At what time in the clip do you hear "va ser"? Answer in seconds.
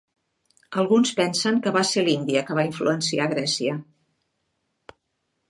1.75-2.05